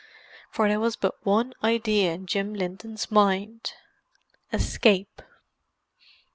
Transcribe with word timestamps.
For 0.49 0.67
there 0.67 0.79
was 0.79 0.95
but 0.95 1.23
one 1.23 1.53
idea 1.63 2.11
in 2.11 2.25
Jim 2.25 2.55
Linton's 2.55 3.11
mind—escape. 3.11 5.21